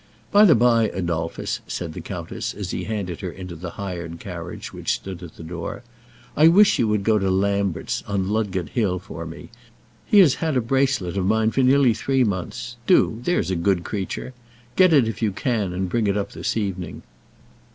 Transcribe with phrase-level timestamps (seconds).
[0.31, 4.73] "By the by, Adolphus," said the countess, as he handed her into the hired carriage
[4.73, 5.83] which stood at the door,
[6.35, 9.49] "I wish you would go to Lambert's, on Ludgate Hill, for me.
[10.07, 12.77] He has had a bracelet of mine for nearly three months.
[12.87, 14.33] Do, there's a good creature.
[14.75, 17.03] Get it if you can, and bring it up this evening."